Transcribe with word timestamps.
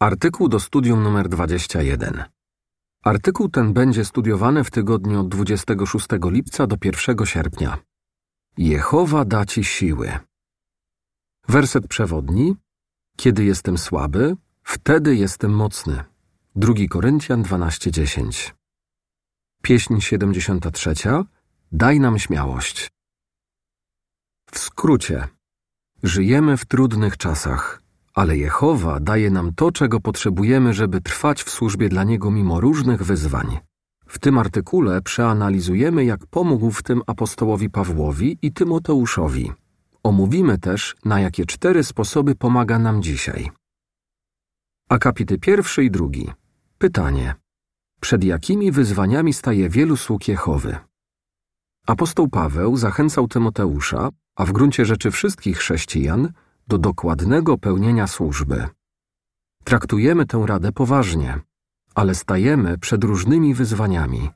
Artykuł 0.00 0.48
do 0.48 0.60
studium 0.60 1.02
numer 1.02 1.28
21. 1.28 2.24
Artykuł 3.04 3.48
ten 3.48 3.72
będzie 3.72 4.04
studiowany 4.04 4.64
w 4.64 4.70
tygodniu 4.70 5.20
od 5.20 5.28
26 5.28 6.06
lipca 6.24 6.66
do 6.66 6.76
1 6.84 7.26
sierpnia. 7.26 7.78
Jehowa 8.58 9.24
da 9.24 9.46
ci 9.46 9.64
siły. 9.64 10.18
Werset 11.48 11.88
przewodni. 11.88 12.56
Kiedy 13.16 13.44
jestem 13.44 13.78
słaby, 13.78 14.36
wtedy 14.62 15.16
jestem 15.16 15.50
mocny. 15.50 16.04
2 16.56 16.74
Koryntian 16.90 17.42
12:10. 17.42 18.54
Pieśń 19.62 20.00
73. 20.00 20.94
Daj 21.72 22.00
nam 22.00 22.18
śmiałość. 22.18 22.90
W 24.50 24.58
skrócie. 24.58 25.28
Żyjemy 26.02 26.56
w 26.56 26.64
trudnych 26.64 27.16
czasach, 27.16 27.82
ale 28.16 28.36
Jehowa 28.36 29.00
daje 29.00 29.30
nam 29.30 29.54
to, 29.54 29.72
czego 29.72 30.00
potrzebujemy, 30.00 30.74
żeby 30.74 31.00
trwać 31.00 31.42
w 31.42 31.50
służbie 31.50 31.88
dla 31.88 32.04
Niego 32.04 32.30
mimo 32.30 32.60
różnych 32.60 33.02
wyzwań. 33.02 33.58
W 34.06 34.18
tym 34.18 34.38
artykule 34.38 35.02
przeanalizujemy, 35.02 36.04
jak 36.04 36.26
pomógł 36.26 36.70
w 36.70 36.82
tym 36.82 37.02
apostołowi 37.06 37.70
Pawłowi 37.70 38.38
i 38.42 38.52
Tymoteuszowi. 38.52 39.52
Omówimy 40.02 40.58
też, 40.58 40.96
na 41.04 41.20
jakie 41.20 41.46
cztery 41.46 41.84
sposoby 41.84 42.34
pomaga 42.34 42.78
nam 42.78 43.02
dzisiaj. 43.02 43.50
Akapity 44.88 45.38
pierwszy 45.38 45.84
i 45.84 45.90
drugi. 45.90 46.30
Pytanie. 46.78 47.34
Przed 48.00 48.24
jakimi 48.24 48.72
wyzwaniami 48.72 49.32
staje 49.32 49.68
wielu 49.68 49.96
sług 49.96 50.28
Jehowy? 50.28 50.76
Apostoł 51.86 52.28
Paweł 52.28 52.76
zachęcał 52.76 53.28
Tymoteusza, 53.28 54.08
a 54.36 54.44
w 54.44 54.52
gruncie 54.52 54.84
rzeczy 54.84 55.10
wszystkich 55.10 55.58
chrześcijan, 55.58 56.32
do 56.68 56.78
dokładnego 56.78 57.58
pełnienia 57.58 58.06
służby. 58.06 58.68
Traktujemy 59.64 60.26
tę 60.26 60.44
radę 60.46 60.72
poważnie, 60.72 61.40
ale 61.94 62.14
stajemy 62.14 62.78
przed 62.78 63.04
różnymi 63.04 63.54
wyzwaniami. 63.54 64.30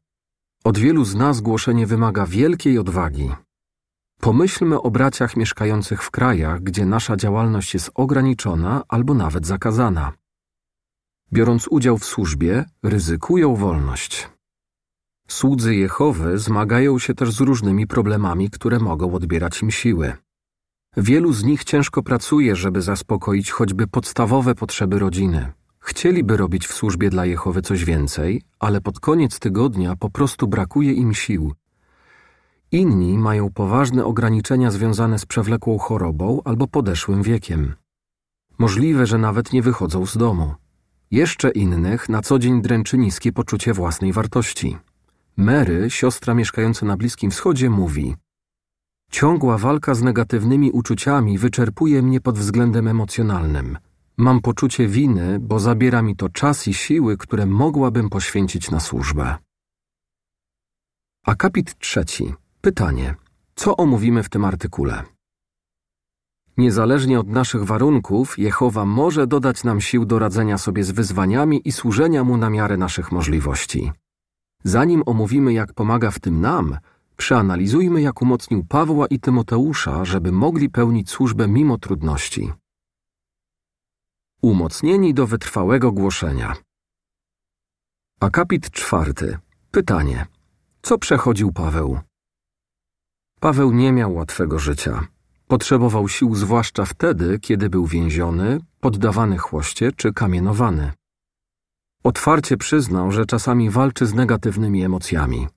Od 0.65 0.79
wielu 0.79 1.05
z 1.05 1.15
nas 1.15 1.41
głoszenie 1.41 1.87
wymaga 1.87 2.27
wielkiej 2.27 2.79
odwagi. 2.79 3.31
Pomyślmy 4.21 4.81
o 4.81 4.91
braciach 4.91 5.37
mieszkających 5.37 6.03
w 6.03 6.11
krajach, 6.11 6.61
gdzie 6.61 6.87
nasza 6.87 7.17
działalność 7.17 7.75
jest 7.75 7.91
ograniczona 7.95 8.83
albo 8.89 9.15
nawet 9.15 9.47
zakazana. 9.47 10.13
Biorąc 11.33 11.69
udział 11.69 11.99
w 11.99 12.05
służbie, 12.05 12.65
ryzykują 12.83 13.55
wolność. 13.55 14.29
Słudzy 15.29 15.75
Jehowy 15.75 16.39
zmagają 16.39 16.99
się 16.99 17.15
też 17.15 17.31
z 17.33 17.41
różnymi 17.41 17.87
problemami, 17.87 18.51
które 18.51 18.79
mogą 18.79 19.15
odbierać 19.15 19.63
im 19.63 19.71
siły. 19.71 20.17
Wielu 20.97 21.33
z 21.33 21.45
nich 21.45 21.65
ciężko 21.65 22.03
pracuje, 22.03 22.57
żeby 22.57 22.83
zaspokoić 22.83 23.51
choćby 23.51 23.87
podstawowe 23.87 24.55
potrzeby 24.55 24.99
rodziny. 24.99 25.53
Chcieliby 25.81 26.37
robić 26.37 26.67
w 26.67 26.73
służbie 26.73 27.11
dla 27.11 27.27
Jehowy 27.27 27.63
coś 27.63 27.85
więcej, 27.85 28.43
ale 28.59 28.81
pod 28.81 29.01
koniec 29.01 29.39
tygodnia 29.39 29.97
po 29.97 30.11
prostu 30.11 30.49
brakuje 30.49 30.93
im 30.93 31.15
sił. 31.15 31.53
Inni 32.73 33.19
mają 33.19 33.51
poważne 33.51 34.05
ograniczenia 34.05 34.71
związane 34.71 35.19
z 35.19 35.27
przewlekłą 35.27 35.79
chorobą 35.79 36.41
albo 36.45 36.67
podeszłym 36.67 37.23
wiekiem. 37.23 37.75
Możliwe, 38.59 39.07
że 39.07 39.19
nawet 39.19 39.53
nie 39.53 39.63
wychodzą 39.63 40.07
z 40.07 40.17
domu. 40.17 40.55
Jeszcze 41.11 41.51
innych 41.51 42.09
na 42.09 42.23
co 42.23 42.39
dzień 42.39 42.63
dręczy 42.63 42.99
niskie 42.99 43.33
poczucie 43.33 43.73
własnej 43.73 44.13
wartości. 44.13 44.79
Mary, 45.37 45.91
siostra 45.91 46.35
mieszkająca 46.35 46.87
na 46.87 46.97
Bliskim 46.97 47.31
Wschodzie, 47.31 47.71
mówi: 47.71 48.15
Ciągła 49.11 49.59
walka 49.59 49.95
z 49.95 50.03
negatywnymi 50.03 50.71
uczuciami 50.71 51.39
wyczerpuje 51.39 52.03
mnie 52.03 52.21
pod 52.21 52.39
względem 52.39 52.89
emocjonalnym. 52.89 53.79
Mam 54.17 54.41
poczucie 54.41 54.89
winy, 54.89 55.39
bo 55.41 55.59
zabiera 55.59 56.03
mi 56.03 56.17
to 56.17 56.29
czas 56.29 56.69
i 56.69 56.75
siły, 56.75 57.17
które 57.17 57.47
mogłabym 57.47 58.11
poświęcić 58.11 58.71
na 58.71 58.81
służbę. 58.81 59.37
Akapit 61.27 61.79
trzeci. 61.79 62.35
Pytanie. 62.61 63.15
Co 63.55 63.77
omówimy 63.77 64.23
w 64.23 64.29
tym 64.29 64.45
artykule? 64.45 65.05
Niezależnie 66.57 67.21
od 67.21 67.29
naszych 67.29 67.65
warunków, 67.65 68.39
Jehowa 68.39 68.85
może 68.85 69.27
dodać 69.27 69.65
nam 69.65 69.81
sił 69.81 70.05
do 70.05 70.19
radzenia 70.19 70.59
sobie 70.59 70.85
z 70.85 70.91
wyzwaniami 70.91 71.69
i 71.69 71.73
służenia 71.73 72.25
Mu 72.25 72.37
na 72.37 72.51
miarę 72.51 72.77
naszych 72.77 73.13
możliwości. 73.13 73.93
Zanim 74.65 75.03
omówimy, 75.07 75.53
jak 75.53 75.73
pomaga 75.73 76.11
w 76.11 76.19
tym 76.19 76.41
nam, 76.41 76.79
Przeanalizujmy, 77.21 78.03
jak 78.03 78.23
umocnił 78.23 78.65
Pawła 78.65 79.07
i 79.07 79.21
Tymoteusza, 79.21 80.05
żeby 80.05 80.33
mogli 80.33 80.71
pełnić 80.71 81.11
służbę 81.11 81.49
mimo 81.49 81.79
trudności. 81.79 82.53
Umocnieni 84.43 85.15
do 85.15 85.27
wytrwałego 85.27 85.93
głoszenia. 85.93 86.57
Akapit 88.21 88.71
czwarty. 88.71 89.39
Pytanie. 89.71 90.27
Co 90.83 90.99
przechodził 90.99 91.53
Paweł? 91.53 91.99
Paweł 93.41 93.73
nie 93.73 93.93
miał 93.93 94.15
łatwego 94.15 94.59
życia. 94.59 95.07
Potrzebował 95.47 96.09
sił 96.09 96.35
zwłaszcza 96.35 96.85
wtedy, 96.85 97.39
kiedy 97.39 97.71
był 97.71 97.87
więziony, 97.87 98.61
poddawany 98.81 99.39
chłoście 99.39 99.93
czy 99.93 100.13
kamienowany. 100.13 100.93
Otwarcie 102.05 102.57
przyznał, 102.57 103.13
że 103.13 103.27
czasami 103.27 103.71
walczy 103.71 104.07
z 104.07 104.15
negatywnymi 104.15 104.83
emocjami. 104.85 105.49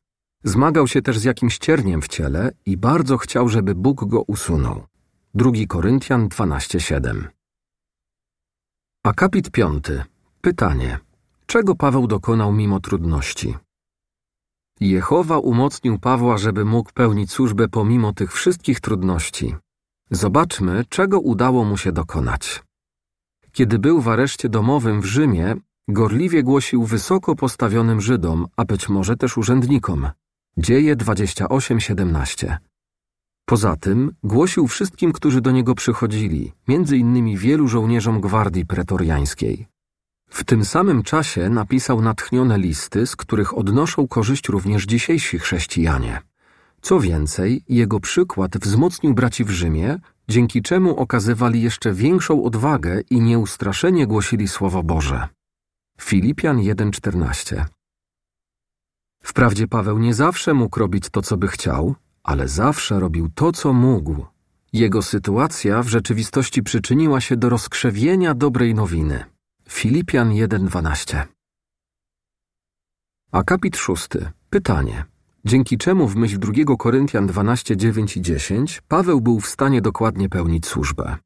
Zmagał 0.43 0.87
się 0.87 1.01
też 1.01 1.19
z 1.19 1.23
jakimś 1.23 1.57
cierniem 1.57 2.01
w 2.01 2.07
ciele 2.07 2.51
i 2.65 2.77
bardzo 2.77 3.17
chciał, 3.17 3.49
żeby 3.49 3.75
Bóg 3.75 4.05
go 4.05 4.21
usunął. 4.21 4.83
2 5.33 5.51
Koryntian 5.67 6.29
12:7. 6.29 7.27
Akapit 9.03 9.51
5. 9.51 9.85
Pytanie. 10.41 10.99
Czego 11.45 11.75
Paweł 11.75 12.07
dokonał 12.07 12.53
mimo 12.53 12.79
trudności? 12.79 13.55
Jehowa 14.79 15.37
umocnił 15.37 15.99
Pawła, 15.99 16.37
żeby 16.37 16.65
mógł 16.65 16.93
pełnić 16.93 17.31
służbę 17.31 17.67
pomimo 17.67 18.13
tych 18.13 18.33
wszystkich 18.33 18.79
trudności. 18.79 19.55
Zobaczmy, 20.11 20.85
czego 20.89 21.19
udało 21.19 21.65
mu 21.65 21.77
się 21.77 21.91
dokonać. 21.91 22.63
Kiedy 23.51 23.79
był 23.79 24.01
w 24.01 24.07
areszcie 24.07 24.49
domowym 24.49 25.01
w 25.01 25.05
Rzymie, 25.05 25.55
gorliwie 25.87 26.43
głosił 26.43 26.83
wysoko 26.83 27.35
postawionym 27.35 28.01
Żydom, 28.01 28.47
a 28.57 28.65
być 28.65 28.89
może 28.89 29.15
też 29.15 29.37
urzędnikom. 29.37 30.07
Dzieje 30.57 30.95
28:17. 30.95 32.57
Poza 33.45 33.75
tym 33.75 34.11
głosił 34.23 34.67
wszystkim, 34.67 35.13
którzy 35.13 35.41
do 35.41 35.51
niego 35.51 35.75
przychodzili, 35.75 36.53
między 36.67 36.97
innymi 36.97 37.37
wielu 37.37 37.67
żołnierzom 37.67 38.21
gwardii 38.21 38.65
pretoriańskiej. 38.65 39.67
W 40.29 40.43
tym 40.43 40.65
samym 40.65 41.03
czasie 41.03 41.49
napisał 41.49 42.01
natchnione 42.01 42.57
listy, 42.57 43.07
z 43.07 43.15
których 43.15 43.57
odnoszą 43.57 44.07
korzyść 44.07 44.49
również 44.49 44.85
dzisiejsi 44.85 45.39
chrześcijanie. 45.39 46.21
Co 46.81 46.99
więcej, 46.99 47.63
jego 47.69 47.99
przykład 47.99 48.57
wzmocnił 48.57 49.13
braci 49.13 49.43
w 49.43 49.49
Rzymie, 49.49 49.99
dzięki 50.27 50.61
czemu 50.61 50.95
okazywali 50.95 51.61
jeszcze 51.61 51.93
większą 51.93 52.43
odwagę 52.43 53.01
i 53.09 53.21
nieustraszenie 53.21 54.07
głosili 54.07 54.47
Słowo 54.47 54.83
Boże. 54.83 55.27
Filipian 56.01 56.57
1:14 56.57 57.65
Wprawdzie 59.23 59.67
Paweł 59.67 59.99
nie 59.99 60.13
zawsze 60.13 60.53
mógł 60.53 60.79
robić 60.79 61.09
to, 61.09 61.21
co 61.21 61.37
by 61.37 61.47
chciał, 61.47 61.95
ale 62.23 62.47
zawsze 62.47 62.99
robił 62.99 63.29
to, 63.35 63.51
co 63.51 63.73
mógł. 63.73 64.25
Jego 64.73 65.01
sytuacja 65.01 65.83
w 65.83 65.87
rzeczywistości 65.87 66.63
przyczyniła 66.63 67.21
się 67.21 67.37
do 67.37 67.49
rozkrzewienia 67.49 68.33
dobrej 68.33 68.73
nowiny. 68.75 69.25
Filipian 69.69 70.29
1:12. 70.29 71.23
Akapit 73.31 73.77
szósty. 73.77 74.31
Pytanie. 74.49 75.05
Dzięki 75.45 75.77
czemu 75.77 76.07
w 76.07 76.15
myśl 76.15 76.39
2 76.39 76.77
Koryntian 76.77 77.27
12, 77.27 77.77
9 77.77 78.17
i 78.17 78.21
10 78.21 78.81
Paweł 78.87 79.21
był 79.21 79.39
w 79.39 79.47
stanie 79.47 79.81
dokładnie 79.81 80.29
pełnić 80.29 80.67
służbę? 80.67 81.17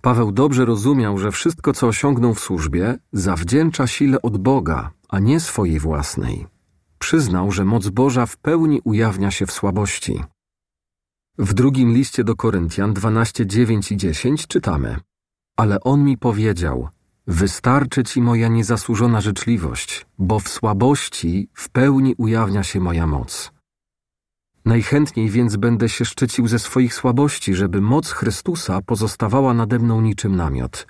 Paweł 0.00 0.32
dobrze 0.32 0.64
rozumiał, 0.64 1.18
że 1.18 1.30
wszystko, 1.30 1.72
co 1.72 1.86
osiągnął 1.86 2.34
w 2.34 2.40
służbie, 2.40 2.98
zawdzięcza 3.12 3.86
sile 3.86 4.22
od 4.22 4.38
Boga, 4.38 4.90
a 5.08 5.18
nie 5.18 5.40
swojej 5.40 5.78
własnej. 5.78 6.46
Przyznał, 7.04 7.52
że 7.52 7.64
moc 7.64 7.88
Boża 7.88 8.26
w 8.26 8.36
pełni 8.36 8.80
ujawnia 8.84 9.30
się 9.30 9.46
w 9.46 9.52
słabości. 9.52 10.24
W 11.38 11.54
drugim 11.54 11.92
liście 11.94 12.24
do 12.24 12.36
Koryntian 12.36 12.94
12, 12.94 13.46
9 13.46 13.92
i 13.92 13.96
10 13.96 14.46
czytamy 14.46 14.96
Ale 15.56 15.80
on 15.80 16.04
mi 16.04 16.18
powiedział, 16.18 16.88
wystarczy 17.26 18.04
ci 18.04 18.22
moja 18.22 18.48
niezasłużona 18.48 19.20
życzliwość, 19.20 20.06
bo 20.18 20.40
w 20.40 20.48
słabości 20.48 21.48
w 21.54 21.68
pełni 21.70 22.14
ujawnia 22.18 22.62
się 22.62 22.80
moja 22.80 23.06
moc. 23.06 23.52
Najchętniej 24.64 25.30
więc 25.30 25.56
będę 25.56 25.88
się 25.88 26.04
szczycił 26.04 26.48
ze 26.48 26.58
swoich 26.58 26.94
słabości, 26.94 27.54
żeby 27.54 27.80
moc 27.80 28.10
Chrystusa 28.10 28.80
pozostawała 28.82 29.54
nade 29.54 29.78
mną 29.78 30.00
niczym 30.00 30.36
namiot. 30.36 30.86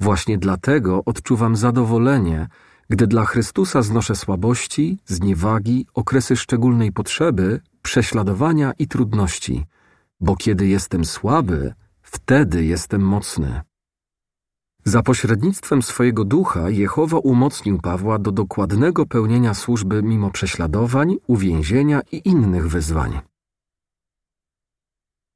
Właśnie 0.00 0.38
dlatego 0.38 1.04
odczuwam 1.04 1.56
zadowolenie, 1.56 2.48
gdy 2.90 3.06
dla 3.06 3.24
Chrystusa 3.24 3.82
znoszę 3.82 4.16
słabości, 4.16 4.98
zniewagi, 5.06 5.86
okresy 5.94 6.36
szczególnej 6.36 6.92
potrzeby, 6.92 7.60
prześladowania 7.82 8.72
i 8.78 8.88
trudności, 8.88 9.64
bo 10.20 10.36
kiedy 10.36 10.66
jestem 10.66 11.04
słaby, 11.04 11.74
wtedy 12.02 12.64
jestem 12.64 13.02
mocny. 13.02 13.60
Za 14.84 15.02
pośrednictwem 15.02 15.82
swojego 15.82 16.24
ducha 16.24 16.70
Jehowa 16.70 17.18
umocnił 17.18 17.78
Pawła 17.78 18.18
do 18.18 18.32
dokładnego 18.32 19.06
pełnienia 19.06 19.54
służby 19.54 20.02
mimo 20.02 20.30
prześladowań, 20.30 21.16
uwięzienia 21.26 22.00
i 22.12 22.28
innych 22.28 22.68
wyzwań. 22.68 23.20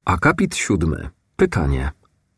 Akapit 0.04 0.56
siódmy. 0.56 1.10
Pytanie. 1.36 1.92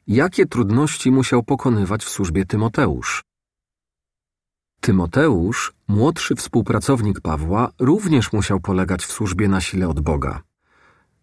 Jakie 0.07 0.47
trudności 0.47 1.11
musiał 1.11 1.43
pokonywać 1.43 2.05
w 2.05 2.09
służbie 2.09 2.47
Tymoteusz? 2.47 3.25
Tymoteusz, 4.87 5.73
młodszy 5.89 6.35
współpracownik 6.35 7.21
Pawła, 7.21 7.71
również 7.79 8.33
musiał 8.33 8.61
polegać 8.61 9.07
w 9.07 9.13
służbie 9.13 9.49
na 9.49 9.61
sile 9.61 9.89
od 9.89 10.01
Boga. 10.01 10.43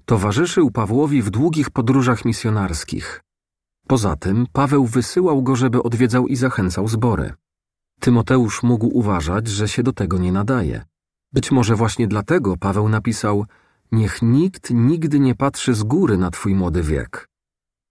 Towarzyszył 0.06 0.72
Pawłowi 0.72 1.22
w 1.22 1.30
długich 1.30 1.70
podróżach 1.70 2.26
misjonarskich. 2.26 3.22
Poza 3.88 4.16
tym 4.16 4.46
Paweł 4.54 4.86
wysyłał 4.86 5.44
go, 5.44 5.56
żeby 5.56 5.84
odwiedzał 5.84 6.28
i 6.28 6.36
zachęcał 6.36 6.88
zbory. 6.88 7.34
Tymoteusz 8.00 8.64
mógł 8.64 8.88
uważać, 8.98 9.48
że 9.48 9.68
się 9.68 9.84
do 9.84 9.94
tego 9.94 10.18
nie 10.18 10.32
nadaje. 10.32 10.86
Być 11.34 11.52
może 11.52 11.76
właśnie 11.76 12.08
dlatego 12.08 12.58
Paweł 12.58 12.90
napisał: 12.90 13.46
Niech 13.92 14.22
nikt 14.22 14.70
nigdy 14.72 15.20
nie 15.20 15.36
patrzy 15.36 15.74
z 15.74 15.84
góry 15.84 16.18
na 16.18 16.32
twój 16.32 16.56
młody 16.56 16.84
wiek. 16.84 17.30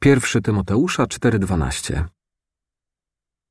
Pierwszy 0.00 0.42
Tymoteusza 0.42 1.04
4:12. 1.04 2.04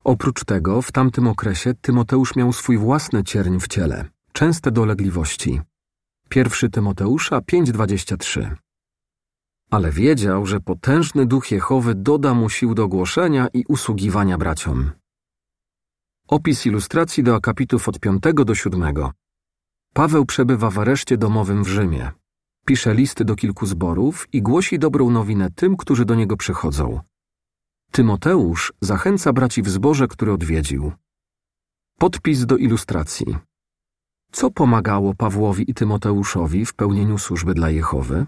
Oprócz 0.03 0.44
tego, 0.44 0.81
w 0.81 0.92
tamtym 0.92 1.27
okresie 1.27 1.74
Tymoteusz 1.81 2.36
miał 2.36 2.53
swój 2.53 2.77
własny 2.77 3.24
cierń 3.24 3.59
w 3.59 3.68
ciele, 3.68 4.06
częste 4.33 4.71
dolegliwości. 4.71 5.62
Pierwszy 6.30 6.69
Tymoteusza 6.69 7.42
5:23. 7.42 8.56
Ale 9.71 9.92
wiedział, 9.92 10.45
że 10.45 10.59
potężny 10.59 11.25
duch 11.25 11.51
Jehowy 11.51 11.95
doda 11.95 12.33
mu 12.33 12.50
sił 12.50 12.74
do 12.74 12.88
głoszenia 12.88 13.48
i 13.53 13.63
usługiwania 13.68 14.38
braciom. 14.38 14.92
Opis 16.27 16.65
ilustracji 16.65 17.24
do 17.24 17.36
akapitów 17.36 17.89
od 17.89 18.00
5 18.00 18.24
do 18.45 18.56
7. 18.56 18.94
Paweł 19.94 20.25
przebywa 20.25 20.69
w 20.69 20.80
areszcie 20.80 21.18
domowym 21.18 21.63
w 21.63 21.68
Rzymie. 21.68 22.12
Pisze 22.65 22.94
listy 22.94 23.25
do 23.25 23.36
kilku 23.36 23.65
zborów 23.65 24.27
i 24.33 24.42
głosi 24.42 24.80
dobrą 24.80 25.09
nowinę 25.09 25.50
tym, 25.56 25.77
którzy 25.77 26.06
do 26.06 26.15
niego 26.15 26.38
przychodzą. 26.38 27.01
Tymoteusz 27.91 28.73
zachęca 28.81 29.33
braci 29.33 29.61
w 29.61 29.69
zborze, 29.69 30.07
który 30.07 30.31
odwiedził. 30.33 30.91
Podpis 31.97 32.45
do 32.45 32.57
ilustracji. 32.57 33.38
Co 34.31 34.51
pomagało 34.51 35.13
Pawłowi 35.13 35.71
i 35.71 35.73
Tymoteuszowi 35.73 36.65
w 36.65 36.73
pełnieniu 36.73 37.17
służby 37.17 37.53
dla 37.53 37.69
Jehowy? 37.69 38.25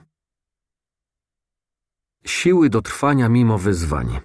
Siły 2.25 2.69
do 2.69 2.81
trwania 2.81 3.29
mimo 3.29 3.57
wyzwań. 3.57 4.19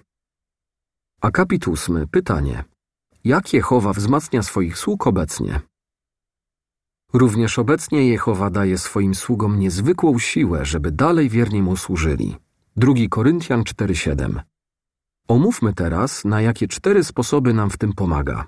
Akapit 1.21 1.67
ósmy. 1.67 2.07
Pytanie. 2.07 2.63
Jak 3.23 3.53
Jehowa 3.53 3.93
wzmacnia 3.93 4.43
swoich 4.43 4.77
sług 4.77 5.07
obecnie? 5.07 5.61
Również 7.13 7.59
obecnie 7.59 8.07
Jehowa 8.07 8.49
daje 8.49 8.77
swoim 8.77 9.15
sługom 9.15 9.59
niezwykłą 9.59 10.19
siłę, 10.19 10.65
żeby 10.65 10.91
dalej 10.91 11.29
wiernie 11.29 11.63
mu 11.63 11.77
służyli. 11.77 12.37
2 12.75 12.93
Koryntian 13.09 13.63
4:7. 13.63 14.41
Omówmy 15.29 15.73
teraz, 15.73 16.25
na 16.25 16.41
jakie 16.41 16.67
cztery 16.67 17.03
sposoby 17.03 17.53
nam 17.53 17.69
w 17.69 17.77
tym 17.77 17.93
pomaga. 17.93 18.47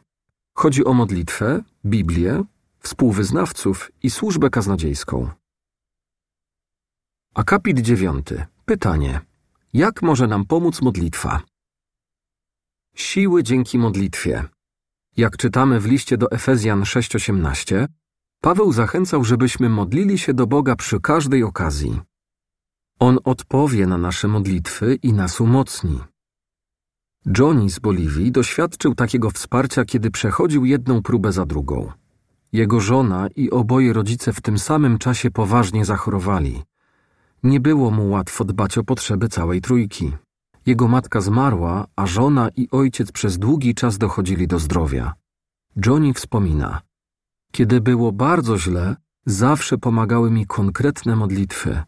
Chodzi 0.53 0.85
o 0.85 0.93
modlitwę, 0.93 1.63
Biblię, 1.85 2.43
współwyznawców 2.79 3.91
i 4.03 4.09
służbę 4.09 4.49
kaznodziejską. 4.49 5.29
Akapit 7.33 7.79
dziewiąty. 7.79 8.45
Pytanie. 8.65 9.21
Jak 9.73 10.01
może 10.01 10.27
nam 10.27 10.45
pomóc 10.45 10.81
modlitwa? 10.81 11.41
Siły 12.95 13.43
dzięki 13.43 13.77
modlitwie. 13.77 14.43
Jak 15.17 15.37
czytamy 15.37 15.79
w 15.79 15.85
liście 15.85 16.17
do 16.17 16.31
Efezjan 16.31 16.83
6:18, 16.83 17.87
Paweł 18.41 18.71
zachęcał, 18.71 19.23
żebyśmy 19.23 19.69
modlili 19.69 20.17
się 20.17 20.33
do 20.33 20.47
Boga 20.47 20.75
przy 20.75 20.99
każdej 20.99 21.43
okazji. 21.43 22.01
On 22.99 23.19
odpowie 23.23 23.87
na 23.87 23.97
nasze 23.97 24.27
modlitwy 24.27 24.95
i 25.03 25.13
nas 25.13 25.41
umocni. 25.41 26.10
Johnny 27.25 27.69
z 27.69 27.79
Boliwii 27.79 28.31
doświadczył 28.31 28.95
takiego 28.95 29.31
wsparcia, 29.31 29.85
kiedy 29.85 30.11
przechodził 30.11 30.65
jedną 30.65 31.01
próbę 31.01 31.31
za 31.31 31.45
drugą. 31.45 31.91
Jego 32.53 32.79
żona 32.79 33.27
i 33.35 33.51
oboje 33.51 33.93
rodzice 33.93 34.33
w 34.33 34.41
tym 34.41 34.59
samym 34.59 34.97
czasie 34.97 35.31
poważnie 35.31 35.85
zachorowali. 35.85 36.63
Nie 37.43 37.59
było 37.59 37.91
mu 37.91 38.09
łatwo 38.09 38.45
dbać 38.45 38.77
o 38.77 38.83
potrzeby 38.83 39.29
całej 39.29 39.61
trójki. 39.61 40.11
Jego 40.65 40.87
matka 40.87 41.21
zmarła, 41.21 41.85
a 41.95 42.07
żona 42.07 42.49
i 42.55 42.67
ojciec 42.71 43.11
przez 43.11 43.37
długi 43.37 43.75
czas 43.75 43.97
dochodzili 43.97 44.47
do 44.47 44.59
zdrowia. 44.59 45.13
Johnny 45.85 46.13
wspomina: 46.13 46.81
Kiedy 47.51 47.81
było 47.81 48.11
bardzo 48.11 48.57
źle, 48.57 48.95
zawsze 49.25 49.77
pomagały 49.77 50.31
mi 50.31 50.45
konkretne 50.45 51.15
modlitwy. 51.15 51.83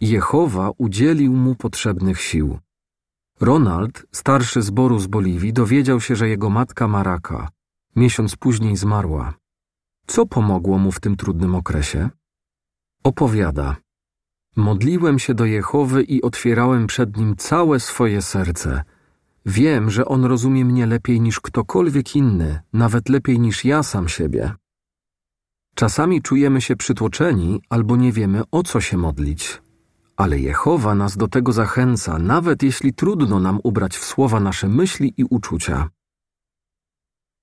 Jehowa 0.00 0.70
udzielił 0.78 1.32
mu 1.32 1.54
potrzebnych 1.54 2.20
sił. 2.20 2.58
Ronald, 3.42 4.06
starszy 4.12 4.62
zboru 4.62 4.98
z 4.98 5.06
Boliwii, 5.06 5.52
dowiedział 5.52 6.00
się, 6.00 6.16
że 6.16 6.28
jego 6.28 6.50
matka 6.50 6.88
ma 6.88 7.02
raka. 7.02 7.48
Miesiąc 7.96 8.36
później 8.36 8.76
zmarła. 8.76 9.34
Co 10.06 10.26
pomogło 10.26 10.78
mu 10.78 10.92
w 10.92 11.00
tym 11.00 11.16
trudnym 11.16 11.54
okresie? 11.54 12.10
Opowiada. 13.04 13.76
Modliłem 14.56 15.18
się 15.18 15.34
do 15.34 15.44
Jehowy 15.44 16.02
i 16.02 16.22
otwierałem 16.22 16.86
przed 16.86 17.16
nim 17.16 17.36
całe 17.36 17.80
swoje 17.80 18.22
serce. 18.22 18.82
Wiem, 19.46 19.90
że 19.90 20.04
on 20.04 20.24
rozumie 20.24 20.64
mnie 20.64 20.86
lepiej 20.86 21.20
niż 21.20 21.40
ktokolwiek 21.40 22.16
inny, 22.16 22.60
nawet 22.72 23.08
lepiej 23.08 23.40
niż 23.40 23.64
ja 23.64 23.82
sam 23.82 24.08
siebie. 24.08 24.54
Czasami 25.74 26.22
czujemy 26.22 26.60
się 26.60 26.76
przytłoczeni 26.76 27.60
albo 27.68 27.96
nie 27.96 28.12
wiemy 28.12 28.42
o 28.50 28.62
co 28.62 28.80
się 28.80 28.96
modlić. 28.96 29.62
Ale 30.22 30.38
Jehowa 30.38 30.94
nas 30.94 31.16
do 31.16 31.28
tego 31.28 31.52
zachęca, 31.52 32.18
nawet 32.18 32.62
jeśli 32.62 32.94
trudno 32.94 33.40
nam 33.40 33.60
ubrać 33.62 33.96
w 33.96 34.04
słowa 34.04 34.40
nasze 34.40 34.68
myśli 34.68 35.14
i 35.16 35.24
uczucia. 35.24 35.88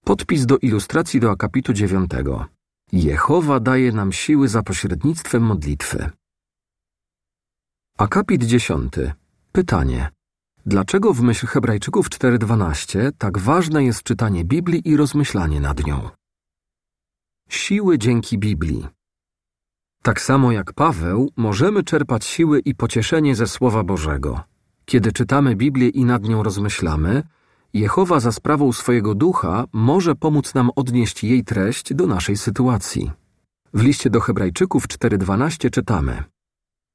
Podpis 0.05 0.45
do 0.45 0.57
ilustracji 0.57 1.19
do 1.19 1.31
akapitu 1.31 1.73
dziewiątego. 1.73 2.45
Jehowa 2.91 3.59
daje 3.59 3.91
nam 3.91 4.11
siły 4.11 4.47
za 4.47 4.63
pośrednictwem 4.63 5.43
modlitwy. 5.43 6.09
Akapit 7.97 8.43
dziesiąty. 8.43 9.13
Pytanie. 9.51 10.09
Dlaczego 10.65 11.13
w 11.13 11.21
myśl 11.21 11.47
Hebrajczyków 11.47 12.09
4.12 12.09 13.11
tak 13.17 13.37
ważne 13.37 13.83
jest 13.83 14.03
czytanie 14.03 14.45
Biblii 14.45 14.81
i 14.89 14.97
rozmyślanie 14.97 15.59
nad 15.59 15.85
nią? 15.85 16.09
Siły 17.49 17.97
dzięki 17.97 18.37
Biblii. 18.37 18.98
Tak 20.01 20.21
samo 20.21 20.51
jak 20.51 20.73
Paweł, 20.73 21.31
możemy 21.37 21.83
czerpać 21.83 22.25
siły 22.25 22.59
i 22.59 22.75
pocieszenie 22.75 23.35
ze 23.35 23.47
Słowa 23.47 23.83
Bożego. 23.83 24.41
Kiedy 24.85 25.11
czytamy 25.11 25.55
Biblię 25.55 25.89
i 25.89 26.05
nad 26.05 26.23
nią 26.23 26.43
rozmyślamy, 26.43 27.23
Jehowa 27.73 28.19
za 28.19 28.31
sprawą 28.31 28.73
swojego 28.73 29.15
ducha 29.15 29.65
może 29.73 30.15
pomóc 30.15 30.53
nam 30.53 30.69
odnieść 30.75 31.23
jej 31.23 31.43
treść 31.43 31.93
do 31.93 32.07
naszej 32.07 32.37
sytuacji. 32.37 33.11
W 33.73 33.81
liście 33.81 34.09
do 34.09 34.19
Hebrajczyków 34.19 34.87
4:12 34.87 35.69
czytamy: 35.69 36.23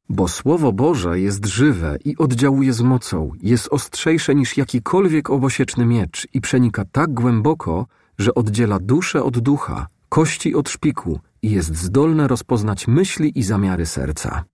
Bo 0.09 0.29
słowo 0.29 0.73
Boże 0.73 1.21
jest 1.21 1.47
żywe 1.47 1.97
i 2.05 2.17
oddziałuje 2.17 2.73
z 2.73 2.81
mocą, 2.81 3.31
jest 3.43 3.69
ostrzejsze 3.71 4.35
niż 4.35 4.57
jakikolwiek 4.57 5.31
obosieczny 5.31 5.87
miecz 5.87 6.29
i 6.35 6.41
przenika 6.41 6.85
tak 6.93 7.15
głęboko, 7.15 7.87
że 8.19 8.35
oddziela 8.35 8.79
duszę 8.79 9.23
od 9.23 9.39
ducha, 9.39 9.87
kości 10.09 10.55
od 10.55 10.69
szpiku 10.69 11.21
i 11.45 11.51
jest 11.51 11.77
zdolne 11.77 12.29
rozpoznać 12.29 12.89
myśli 12.89 13.39
i 13.39 13.43
zamiary 13.43 13.87
serca. 13.87 14.45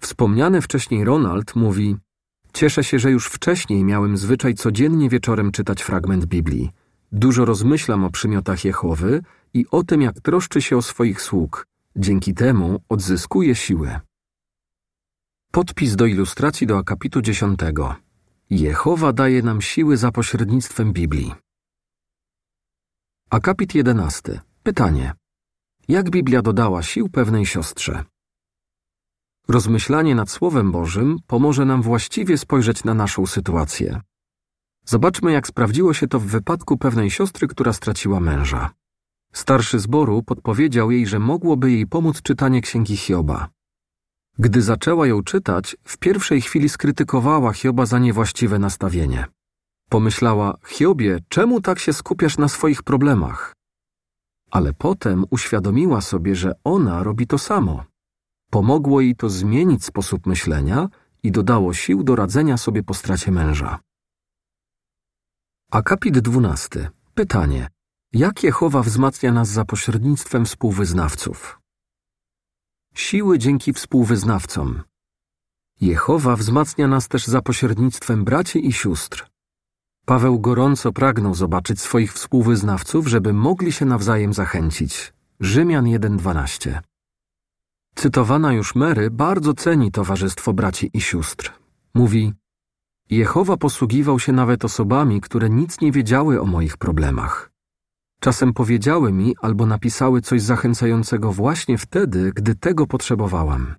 Wspomniany 0.00 0.60
wcześniej 0.60 1.04
Ronald 1.04 1.56
mówi: 1.56 1.96
Cieszę 2.52 2.84
się, 2.84 2.98
że 2.98 3.10
już 3.10 3.26
wcześniej 3.26 3.84
miałem 3.84 4.16
zwyczaj 4.16 4.54
codziennie 4.54 5.08
wieczorem 5.08 5.52
czytać 5.52 5.82
fragment 5.82 6.24
Biblii. 6.24 6.70
Dużo 7.12 7.44
rozmyślam 7.44 8.04
o 8.04 8.10
przymiotach 8.10 8.64
Jehowy 8.64 9.22
i 9.54 9.66
o 9.70 9.82
tym, 9.82 10.02
jak 10.02 10.20
troszczy 10.20 10.62
się 10.62 10.76
o 10.76 10.82
swoich 10.82 11.22
sług. 11.22 11.66
Dzięki 11.96 12.34
temu 12.34 12.80
odzyskuję 12.88 13.54
siłę. 13.54 14.00
Podpis 15.52 15.96
do 15.96 16.06
ilustracji 16.06 16.66
do 16.66 16.78
akapitu 16.78 17.22
dziesiątego. 17.22 17.94
Jehowa 18.50 19.12
daje 19.12 19.42
nam 19.42 19.60
siły 19.60 19.96
za 19.96 20.12
pośrednictwem 20.12 20.92
Biblii. 20.92 21.34
Akapit 23.30 23.74
jedenasty. 23.74 24.40
Pytanie. 24.62 25.23
Jak 25.88 26.10
Biblia 26.10 26.42
dodała 26.42 26.82
sił 26.82 27.08
pewnej 27.08 27.46
siostrze? 27.46 28.04
Rozmyślanie 29.48 30.14
nad 30.14 30.30
Słowem 30.30 30.72
Bożym 30.72 31.18
pomoże 31.26 31.64
nam 31.64 31.82
właściwie 31.82 32.38
spojrzeć 32.38 32.84
na 32.84 32.94
naszą 32.94 33.26
sytuację. 33.26 34.00
Zobaczmy, 34.84 35.32
jak 35.32 35.46
sprawdziło 35.46 35.94
się 35.94 36.06
to 36.06 36.20
w 36.20 36.26
wypadku 36.26 36.78
pewnej 36.78 37.10
siostry, 37.10 37.48
która 37.48 37.72
straciła 37.72 38.20
męża. 38.20 38.70
Starszy 39.32 39.78
zboru 39.78 40.22
podpowiedział 40.22 40.90
jej, 40.90 41.06
że 41.06 41.18
mogłoby 41.18 41.72
jej 41.72 41.86
pomóc 41.86 42.22
czytanie 42.22 42.60
księgi 42.60 42.96
Hioba. 42.96 43.48
Gdy 44.38 44.62
zaczęła 44.62 45.06
ją 45.06 45.22
czytać, 45.22 45.76
w 45.84 45.98
pierwszej 45.98 46.40
chwili 46.40 46.68
skrytykowała 46.68 47.52
Hioba 47.52 47.86
za 47.86 47.98
niewłaściwe 47.98 48.58
nastawienie. 48.58 49.26
Pomyślała, 49.88 50.56
Hiobie, 50.66 51.18
czemu 51.28 51.60
tak 51.60 51.78
się 51.78 51.92
skupiasz 51.92 52.38
na 52.38 52.48
swoich 52.48 52.82
problemach? 52.82 53.54
Ale 54.56 54.72
potem 54.72 55.24
uświadomiła 55.30 56.00
sobie, 56.00 56.36
że 56.36 56.52
ona 56.64 57.02
robi 57.02 57.26
to 57.26 57.38
samo. 57.38 57.84
Pomogło 58.50 59.00
jej 59.00 59.16
to 59.16 59.28
zmienić 59.30 59.84
sposób 59.84 60.26
myślenia 60.26 60.88
i 61.22 61.32
dodało 61.32 61.74
sił 61.74 62.02
do 62.02 62.16
radzenia 62.16 62.56
sobie 62.56 62.82
po 62.82 62.94
stracie 62.94 63.30
męża. 63.32 63.78
Akapit 65.70 66.18
12. 66.18 66.90
Pytanie. 67.14 67.68
Jak 68.12 68.42
Jehowa 68.42 68.82
wzmacnia 68.82 69.32
nas 69.32 69.48
za 69.48 69.64
pośrednictwem 69.64 70.44
współwyznawców? 70.44 71.60
Siły 72.94 73.38
dzięki 73.38 73.72
współwyznawcom. 73.72 74.82
Jehowa 75.80 76.36
wzmacnia 76.36 76.88
nas 76.88 77.08
też 77.08 77.26
za 77.26 77.42
pośrednictwem 77.42 78.24
braci 78.24 78.66
i 78.66 78.72
sióstr. 78.72 79.33
Paweł 80.06 80.40
gorąco 80.40 80.92
pragnął 80.92 81.34
zobaczyć 81.34 81.80
swoich 81.80 82.12
współwyznawców, 82.12 83.06
żeby 83.06 83.32
mogli 83.32 83.72
się 83.72 83.84
nawzajem 83.84 84.32
zachęcić. 84.32 85.12
Rzymian 85.40 85.84
1:12. 85.84 86.80
Cytowana 87.94 88.52
już 88.52 88.74
Mary 88.74 89.10
bardzo 89.10 89.54
ceni 89.54 89.90
towarzystwo 89.90 90.52
braci 90.52 90.90
i 90.92 91.00
sióstr. 91.00 91.52
Mówi: 91.94 92.32
Jehowa 93.10 93.56
posługiwał 93.56 94.18
się 94.18 94.32
nawet 94.32 94.64
osobami, 94.64 95.20
które 95.20 95.50
nic 95.50 95.80
nie 95.80 95.92
wiedziały 95.92 96.40
o 96.40 96.44
moich 96.44 96.76
problemach. 96.76 97.50
Czasem 98.20 98.52
powiedziały 98.52 99.12
mi 99.12 99.34
albo 99.40 99.66
napisały 99.66 100.20
coś 100.20 100.42
zachęcającego 100.42 101.32
właśnie 101.32 101.78
wtedy, 101.78 102.32
gdy 102.34 102.54
tego 102.54 102.86
potrzebowałam. 102.86 103.74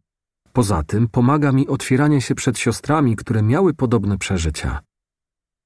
Poza 0.54 0.84
tym 0.84 1.08
pomaga 1.08 1.52
mi 1.52 1.68
otwieranie 1.68 2.22
się 2.22 2.36
przed 2.36 2.60
siostrami, 2.60 3.16
które 3.16 3.42
miały 3.44 3.74
podobne 3.74 4.18
przeżycia. 4.18 4.80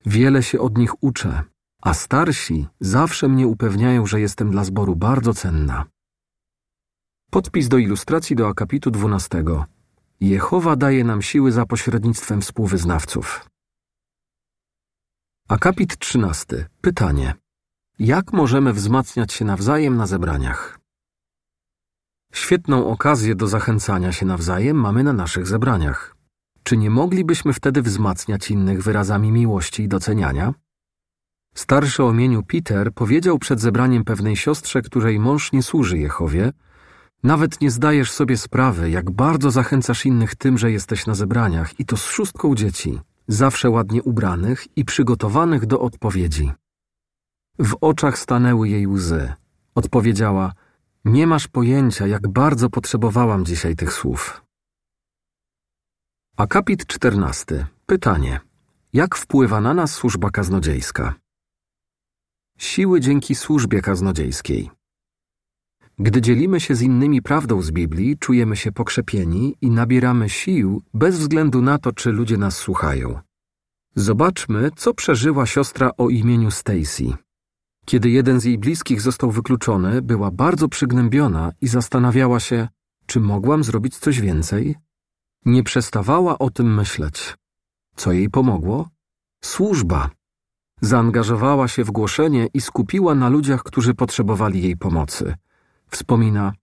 Wiele 0.05 0.43
się 0.43 0.59
od 0.59 0.77
nich 0.77 1.03
uczę, 1.03 1.43
a 1.81 1.93
starsi 1.93 2.67
zawsze 2.79 3.27
mnie 3.27 3.47
upewniają, 3.47 4.05
że 4.05 4.21
jestem 4.21 4.51
dla 4.51 4.63
zboru 4.63 4.95
bardzo 4.95 5.33
cenna. 5.33 5.85
Podpis 7.31 7.67
do 7.67 7.77
ilustracji 7.77 8.35
do 8.35 8.47
akapitu 8.47 8.91
12. 8.91 9.43
Jehowa 10.19 10.75
daje 10.75 11.03
nam 11.03 11.21
siły 11.21 11.51
za 11.51 11.65
pośrednictwem 11.65 12.41
współwyznawców. 12.41 13.49
Akapit 15.47 15.97
13. 15.97 16.69
Pytanie. 16.81 17.33
Jak 17.99 18.33
możemy 18.33 18.73
wzmacniać 18.73 19.33
się 19.33 19.45
nawzajem 19.45 19.97
na 19.97 20.07
zebraniach? 20.07 20.79
Świetną 22.33 22.87
okazję 22.87 23.35
do 23.35 23.47
zachęcania 23.47 24.11
się 24.11 24.25
nawzajem 24.25 24.77
mamy 24.77 25.03
na 25.03 25.13
naszych 25.13 25.47
zebraniach. 25.47 26.18
Czy 26.69 26.77
nie 26.77 26.89
moglibyśmy 26.89 27.53
wtedy 27.53 27.81
wzmacniać 27.81 28.51
innych 28.51 28.83
wyrazami 28.83 29.31
miłości 29.31 29.83
i 29.83 29.87
doceniania? 29.87 30.53
Starszy 31.55 32.03
o 32.03 32.11
imieniu 32.11 32.43
Peter 32.43 32.93
powiedział 32.93 33.39
przed 33.39 33.59
zebraniem 33.59 34.03
pewnej 34.03 34.35
siostrze, 34.35 34.81
której 34.81 35.19
mąż 35.19 35.51
nie 35.51 35.63
służy 35.63 35.97
Jehowie, 35.97 36.51
nawet 37.23 37.61
nie 37.61 37.71
zdajesz 37.71 38.11
sobie 38.11 38.37
sprawy, 38.37 38.89
jak 38.89 39.11
bardzo 39.11 39.51
zachęcasz 39.51 40.05
innych 40.05 40.35
tym, 40.35 40.57
że 40.57 40.71
jesteś 40.71 41.05
na 41.05 41.15
zebraniach 41.15 41.79
i 41.79 41.85
to 41.85 41.97
z 41.97 42.05
szóstką 42.05 42.55
dzieci, 42.55 42.99
zawsze 43.27 43.69
ładnie 43.69 44.03
ubranych 44.03 44.67
i 44.75 44.85
przygotowanych 44.85 45.65
do 45.65 45.79
odpowiedzi. 45.81 46.51
W 47.59 47.75
oczach 47.81 48.19
stanęły 48.19 48.69
jej 48.69 48.87
łzy. 48.87 49.33
Odpowiedziała: 49.75 50.53
Nie 51.05 51.27
masz 51.27 51.47
pojęcia, 51.47 52.07
jak 52.07 52.27
bardzo 52.27 52.69
potrzebowałam 52.69 53.45
dzisiaj 53.45 53.75
tych 53.75 53.93
słów. 53.93 54.48
Akapit 56.39 56.85
14. 56.85 57.67
Pytanie. 57.85 58.39
Jak 58.93 59.15
wpływa 59.15 59.61
na 59.61 59.73
nas 59.73 59.91
służba 59.93 60.29
kaznodziejska? 60.29 61.15
Siły 62.57 63.01
dzięki 63.01 63.35
służbie 63.35 63.81
kaznodziejskiej. 63.81 64.69
Gdy 65.97 66.21
dzielimy 66.21 66.59
się 66.59 66.75
z 66.75 66.81
innymi 66.81 67.21
prawdą 67.21 67.61
z 67.61 67.71
Biblii, 67.71 68.17
czujemy 68.17 68.55
się 68.55 68.71
pokrzepieni 68.71 69.55
i 69.61 69.69
nabieramy 69.69 70.29
sił 70.29 70.81
bez 70.93 71.19
względu 71.19 71.61
na 71.61 71.77
to, 71.77 71.91
czy 71.91 72.11
ludzie 72.11 72.37
nas 72.37 72.57
słuchają. 72.57 73.19
Zobaczmy, 73.95 74.69
co 74.75 74.93
przeżyła 74.93 75.45
siostra 75.45 75.91
o 75.97 76.09
imieniu 76.09 76.51
Stacy. 76.51 77.13
Kiedy 77.85 78.09
jeden 78.09 78.39
z 78.39 78.43
jej 78.43 78.57
bliskich 78.57 79.01
został 79.01 79.31
wykluczony, 79.31 80.01
była 80.01 80.31
bardzo 80.31 80.69
przygnębiona 80.69 81.51
i 81.61 81.67
zastanawiała 81.67 82.39
się, 82.39 82.67
czy 83.05 83.19
mogłam 83.19 83.63
zrobić 83.63 83.97
coś 83.97 84.21
więcej? 84.21 84.88
Nie 85.45 85.63
przestawała 85.63 86.39
o 86.39 86.49
tym 86.49 86.75
myśleć. 86.75 87.35
Co 87.95 88.11
jej 88.11 88.29
pomogło? 88.29 88.89
Służba. 89.43 90.09
Zaangażowała 90.81 91.67
się 91.67 91.83
w 91.83 91.91
głoszenie 91.91 92.47
i 92.53 92.61
skupiła 92.61 93.15
na 93.15 93.29
ludziach, 93.29 93.63
którzy 93.63 93.93
potrzebowali 93.93 94.63
jej 94.63 94.77
pomocy. 94.77 95.35
Wspomina: 95.89 96.53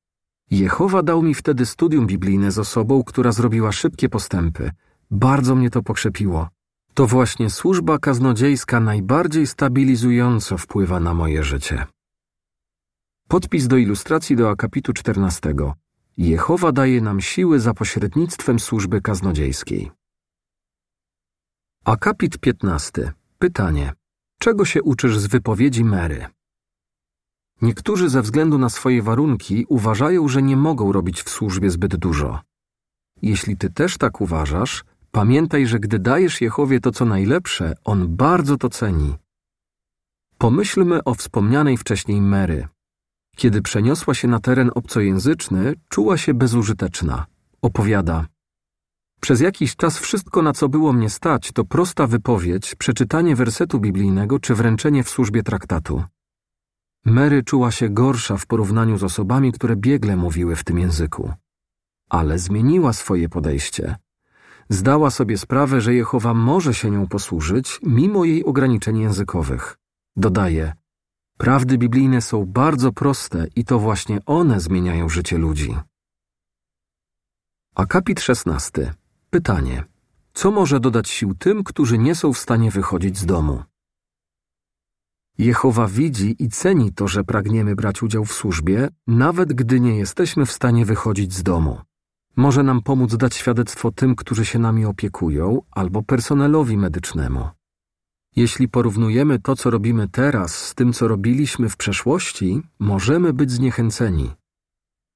Jehowa 0.50 1.02
dał 1.02 1.23
mi 1.23 1.35
wtedy 1.35 1.66
studium 1.66 2.06
biblijne 2.06 2.50
z 2.50 2.59
osobą, 2.59 3.04
która 3.04 3.33
zrobiła 3.33 3.73
szybkie 3.73 4.09
postępy. 4.09 4.71
Bardzo 5.11 5.54
mnie 5.54 5.71
to 5.71 5.83
pokrzepiło. 5.83 6.49
To 6.95 7.06
właśnie 7.06 7.50
służba 7.50 7.99
kaznodziejska 7.99 8.80
najbardziej 8.80 9.47
stabilizująco 9.47 10.59
wpływa 10.59 11.00
na 11.00 11.14
moje 11.14 11.42
życie. 11.42 11.87
Podpis 13.28 13.68
do 13.68 13.76
ilustracji 13.76 14.37
do 14.37 14.50
akapitu 14.50 14.92
14. 14.92 15.54
Jehowa 16.18 16.73
daje 16.73 17.00
nam 17.00 17.20
siły 17.20 17.61
za 17.61 17.75
pośrednictwem 17.75 18.61
służby 18.61 19.00
kaznodziejskiej. 19.00 19.90
Akapit 21.85 22.38
15. 22.38 23.12
Pytanie. 23.38 23.92
Czego 24.40 24.64
się 24.64 24.82
uczysz 24.82 25.18
z 25.18 25.26
wypowiedzi 25.26 25.85
Mary? 25.85 26.26
Niektórzy 27.62 28.08
ze 28.08 28.23
względu 28.23 28.58
na 28.58 28.68
swoje 28.68 29.02
warunki 29.02 29.66
uważają, 29.68 30.28
że 30.28 30.42
nie 30.42 30.56
mogą 30.56 30.92
robić 30.92 31.23
w 31.23 31.30
służbie 31.30 31.70
zbyt 31.70 31.96
dużo. 31.96 32.40
Jeśli 33.23 33.56
ty 33.56 33.70
też 33.70 33.99
tak 33.99 34.20
uważasz, 34.20 34.85
pamiętaj, 35.11 35.66
że 35.66 35.78
gdy 35.78 35.99
dajesz 35.99 36.40
Jehowie 36.40 36.80
to 36.80 36.92
co 36.92 37.04
najlepsze, 37.04 37.75
on 37.85 38.16
bardzo 38.16 38.56
to 38.56 38.68
ceni. 38.68 39.14
Pomyślmy 40.38 41.04
o 41.04 41.14
wspomnianej 41.14 41.76
wcześniej 41.76 42.20
Mary. 42.20 42.68
Kiedy 43.36 43.62
przeniosła 43.62 44.14
się 44.14 44.28
na 44.28 44.40
teren 44.40 44.70
obcojęzyczny, 44.74 45.74
czuła 45.88 46.16
się 46.16 46.34
bezużyteczna. 46.34 47.26
Opowiada. 47.62 48.26
Przez 49.20 49.40
jakiś 49.40 49.76
czas 49.76 49.98
wszystko, 49.98 50.42
na 50.42 50.52
co 50.52 50.68
było 50.68 50.92
mnie 50.92 51.10
stać, 51.10 51.52
to 51.52 51.64
prosta 51.64 52.06
wypowiedź, 52.06 52.74
przeczytanie 52.74 53.36
wersetu 53.36 53.80
biblijnego 53.80 54.38
czy 54.38 54.54
wręczenie 54.54 55.04
w 55.04 55.10
służbie 55.10 55.42
traktatu. 55.42 56.04
Mary 57.04 57.42
czuła 57.42 57.70
się 57.70 57.88
gorsza 57.88 58.36
w 58.36 58.46
porównaniu 58.46 58.98
z 58.98 59.04
osobami, 59.04 59.52
które 59.52 59.76
biegle 59.76 60.16
mówiły 60.16 60.56
w 60.56 60.64
tym 60.64 60.78
języku. 60.78 61.32
Ale 62.10 62.38
zmieniła 62.38 62.92
swoje 62.92 63.28
podejście. 63.28 63.96
Zdała 64.68 65.10
sobie 65.10 65.38
sprawę, 65.38 65.80
że 65.80 65.94
Jehowa 65.94 66.34
może 66.34 66.74
się 66.74 66.90
nią 66.90 67.06
posłużyć, 67.06 67.80
mimo 67.82 68.24
jej 68.24 68.44
ograniczeń 68.44 68.98
językowych. 68.98 69.78
Dodaje, 70.16 70.72
prawdy 71.36 71.78
biblijne 71.78 72.20
są 72.20 72.46
bardzo 72.46 72.92
proste 72.92 73.46
i 73.56 73.64
to 73.64 73.78
właśnie 73.78 74.18
one 74.26 74.60
zmieniają 74.60 75.08
życie 75.08 75.38
ludzi. 75.38 75.76
Akapit 77.74 78.20
16. 78.20 78.94
Pytanie. 79.30 79.84
Co 80.34 80.50
może 80.50 80.80
dodać 80.80 81.08
sił 81.08 81.34
tym, 81.34 81.64
którzy 81.64 81.98
nie 81.98 82.14
są 82.14 82.32
w 82.32 82.38
stanie 82.38 82.70
wychodzić 82.70 83.18
z 83.18 83.26
domu? 83.26 83.62
Jehowa 85.38 85.86
widzi 85.86 86.36
i 86.38 86.48
ceni 86.48 86.92
to, 86.92 87.08
że 87.08 87.24
pragniemy 87.24 87.76
brać 87.76 88.02
udział 88.02 88.24
w 88.24 88.32
służbie, 88.32 88.88
nawet 89.06 89.52
gdy 89.52 89.80
nie 89.80 89.98
jesteśmy 89.98 90.46
w 90.46 90.52
stanie 90.52 90.84
wychodzić 90.84 91.34
z 91.34 91.42
domu. 91.42 91.80
Może 92.36 92.62
nam 92.62 92.82
pomóc 92.82 93.16
dać 93.16 93.34
świadectwo 93.34 93.92
tym, 93.92 94.16
którzy 94.16 94.44
się 94.44 94.58
nami 94.58 94.84
opiekują, 94.84 95.62
albo 95.70 96.02
personelowi 96.02 96.76
medycznemu. 96.76 97.55
Jeśli 98.36 98.68
porównujemy 98.68 99.38
to, 99.38 99.56
co 99.56 99.70
robimy 99.70 100.08
teraz, 100.08 100.66
z 100.66 100.74
tym, 100.74 100.92
co 100.92 101.08
robiliśmy 101.08 101.68
w 101.68 101.76
przeszłości, 101.76 102.62
możemy 102.78 103.32
być 103.32 103.50
zniechęceni. 103.50 104.34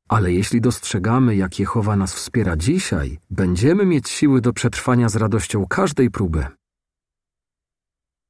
Ale 0.08 0.32
jeśli 0.32 0.60
dostrzegamy, 0.60 1.36
jak 1.36 1.58
Jehowa 1.58 1.96
nas 1.96 2.14
wspiera 2.14 2.56
dzisiaj, 2.56 3.18
będziemy 3.30 3.86
mieć 3.86 4.08
siły 4.08 4.40
do 4.40 4.52
przetrwania 4.52 5.08
z 5.08 5.16
radością 5.16 5.66
każdej 5.66 6.10
próby. 6.10 6.46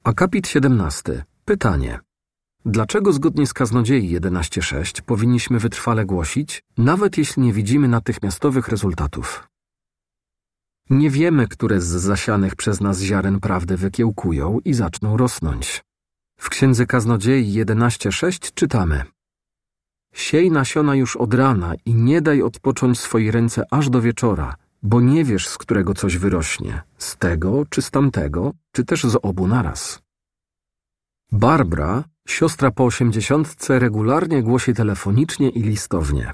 Akapit 0.04 0.48
17. 0.48 1.24
Pytanie. 1.44 2.00
Dlaczego 2.64 3.12
zgodnie 3.12 3.46
z 3.46 3.52
kaznodziei 3.52 4.20
11.6 4.20 5.02
powinniśmy 5.02 5.58
wytrwale 5.58 6.04
głosić, 6.04 6.62
nawet 6.78 7.18
jeśli 7.18 7.42
nie 7.42 7.52
widzimy 7.52 7.88
natychmiastowych 7.88 8.68
rezultatów? 8.68 9.48
Nie 10.90 11.10
wiemy, 11.10 11.48
które 11.48 11.80
z 11.80 11.86
zasianych 11.86 12.56
przez 12.56 12.80
nas 12.80 13.00
ziaren 13.00 13.40
prawdy 13.40 13.76
wykiełkują 13.76 14.58
i 14.64 14.74
zaczną 14.74 15.16
rosnąć. 15.16 15.84
W 16.36 16.48
księdze 16.48 16.86
kaznodziei 16.86 17.64
11.6 17.64 18.54
czytamy 18.54 19.04
Siej 20.14 20.50
nasiona 20.50 20.94
już 20.94 21.16
od 21.16 21.34
rana 21.34 21.74
i 21.84 21.94
nie 21.94 22.20
daj 22.20 22.42
odpocząć 22.42 23.00
swojej 23.00 23.30
ręce 23.30 23.64
aż 23.70 23.90
do 23.90 24.00
wieczora, 24.00 24.54
bo 24.82 25.00
nie 25.00 25.24
wiesz, 25.24 25.48
z 25.48 25.58
którego 25.58 25.94
coś 25.94 26.16
wyrośnie, 26.16 26.82
z 26.98 27.16
tego 27.16 27.64
czy 27.70 27.82
z 27.82 27.90
tamtego, 27.90 28.52
czy 28.72 28.84
też 28.84 29.04
z 29.04 29.18
obu 29.22 29.46
naraz. 29.46 30.02
Barbara, 31.32 32.04
siostra 32.28 32.70
po 32.70 32.84
osiemdziesiątce, 32.84 33.78
regularnie 33.78 34.42
głosi 34.42 34.74
telefonicznie 34.74 35.48
i 35.48 35.62
listownie. 35.62 36.32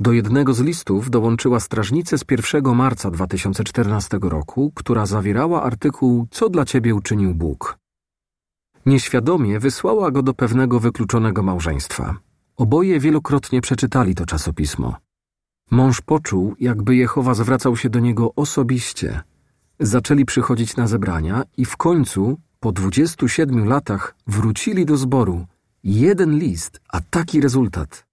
Do 0.00 0.12
jednego 0.12 0.54
z 0.54 0.60
listów 0.60 1.10
dołączyła 1.10 1.60
strażnicę 1.60 2.18
z 2.18 2.24
1 2.30 2.74
marca 2.74 3.10
2014 3.10 4.18
roku, 4.22 4.72
która 4.74 5.06
zawierała 5.06 5.62
artykuł 5.62 6.26
Co 6.30 6.48
dla 6.48 6.64
ciebie 6.64 6.94
uczynił 6.94 7.34
Bóg. 7.34 7.78
Nieświadomie 8.86 9.60
wysłała 9.60 10.10
go 10.10 10.22
do 10.22 10.34
pewnego 10.34 10.80
wykluczonego 10.80 11.42
małżeństwa. 11.42 12.14
Oboje 12.56 13.00
wielokrotnie 13.00 13.60
przeczytali 13.60 14.14
to 14.14 14.26
czasopismo. 14.26 14.96
Mąż 15.70 16.00
poczuł, 16.00 16.54
jakby 16.60 16.96
Jehowa 16.96 17.34
zwracał 17.34 17.76
się 17.76 17.90
do 17.90 18.00
niego 18.00 18.34
osobiście. 18.34 19.20
Zaczęli 19.80 20.24
przychodzić 20.24 20.76
na 20.76 20.86
zebrania 20.86 21.42
i 21.56 21.64
w 21.64 21.76
końcu, 21.76 22.38
po 22.60 22.72
27 22.72 23.68
latach, 23.68 24.14
wrócili 24.26 24.86
do 24.86 24.96
zboru. 24.96 25.46
Jeden 25.84 26.38
list, 26.38 26.80
a 26.88 27.00
taki 27.00 27.40
rezultat. 27.40 28.11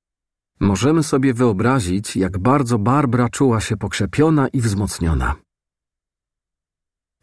Możemy 0.60 1.04
sobie 1.04 1.34
wyobrazić, 1.34 2.16
jak 2.16 2.38
bardzo 2.38 2.80
Barbara 2.80 3.30
czuła 3.30 3.62
się 3.62 3.78
pokrzepiona 3.78 4.48
i 4.48 4.62
wzmocniona. 4.62 5.36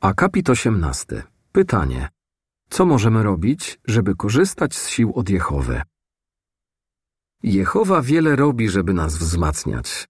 Akapit 0.00 0.50
18. 0.50 1.22
Pytanie. 1.52 2.08
Co 2.70 2.86
możemy 2.86 3.22
robić, 3.22 3.78
żeby 3.84 4.14
korzystać 4.14 4.74
z 4.74 4.88
sił 4.88 5.12
od 5.14 5.30
Jehowy? 5.30 5.82
Jehowa 7.42 8.02
wiele 8.02 8.36
robi, 8.36 8.68
żeby 8.68 8.94
nas 8.94 9.18
wzmacniać. 9.18 10.08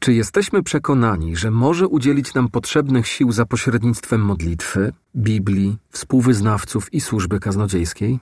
Czy 0.00 0.12
jesteśmy 0.12 0.62
przekonani, 0.62 1.36
że 1.36 1.50
może 1.50 1.88
udzielić 1.88 2.34
nam 2.34 2.48
potrzebnych 2.48 3.06
sił 3.08 3.32
za 3.32 3.46
pośrednictwem 3.46 4.20
modlitwy, 4.20 4.92
Biblii, 5.16 5.78
współwyznawców 5.90 6.92
i 6.94 7.00
służby 7.00 7.40
kaznodziejskiej? 7.40 8.20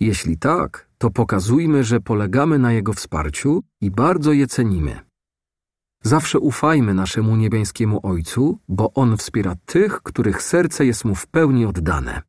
Jeśli 0.00 0.38
tak, 0.38 0.88
to 1.04 1.10
pokazujmy, 1.10 1.84
że 1.84 2.00
polegamy 2.00 2.58
na 2.58 2.72
Jego 2.72 2.92
wsparciu 2.92 3.62
i 3.80 3.90
bardzo 3.90 4.32
je 4.32 4.46
cenimy. 4.46 5.00
Zawsze 6.02 6.38
ufajmy 6.38 6.94
naszemu 6.94 7.36
niebiańskiemu 7.36 8.00
Ojcu, 8.02 8.58
bo 8.68 8.92
On 8.94 9.16
wspiera 9.16 9.54
tych, 9.66 10.02
których 10.02 10.42
serce 10.42 10.86
jest 10.86 11.04
Mu 11.04 11.14
w 11.14 11.26
pełni 11.26 11.66
oddane. 11.66 12.22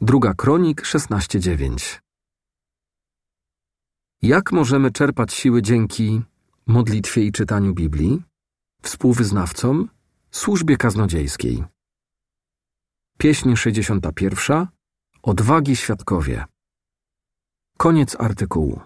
Druga 0.00 0.34
Kronik 0.34 0.82
16:9 0.82 2.00
Jak 4.22 4.52
możemy 4.52 4.90
czerpać 4.90 5.32
siły 5.32 5.62
dzięki 5.62 6.22
modlitwie 6.66 7.22
i 7.22 7.32
czytaniu 7.32 7.74
Biblii, 7.74 8.22
współwyznawcom, 8.82 9.88
służbie 10.30 10.76
kaznodziejskiej? 10.76 11.64
Pieśń 13.18 13.56
61 13.56 14.66
Odwagi 15.22 15.76
świadkowie 15.76 16.44
Koniec 17.80 18.16
artykułu. 18.20 18.80